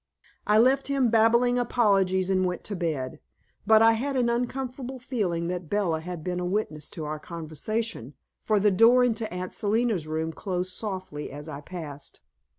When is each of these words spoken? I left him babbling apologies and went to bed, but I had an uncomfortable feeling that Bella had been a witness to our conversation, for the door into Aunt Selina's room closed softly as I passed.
I 0.47 0.57
left 0.57 0.87
him 0.87 1.11
babbling 1.11 1.59
apologies 1.59 2.31
and 2.31 2.43
went 2.43 2.63
to 2.63 2.75
bed, 2.75 3.19
but 3.67 3.83
I 3.83 3.91
had 3.91 4.17
an 4.17 4.29
uncomfortable 4.31 4.97
feeling 4.97 5.47
that 5.49 5.69
Bella 5.69 5.99
had 5.99 6.23
been 6.23 6.39
a 6.39 6.43
witness 6.45 6.89
to 6.97 7.05
our 7.05 7.19
conversation, 7.19 8.15
for 8.41 8.59
the 8.59 8.71
door 8.71 9.03
into 9.03 9.31
Aunt 9.31 9.53
Selina's 9.53 10.07
room 10.07 10.33
closed 10.33 10.71
softly 10.73 11.29
as 11.29 11.47
I 11.47 11.61
passed. 11.61 12.21